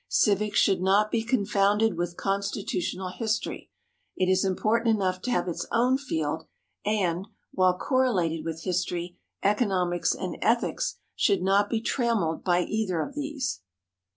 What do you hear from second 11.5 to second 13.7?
be trammeled by either of these.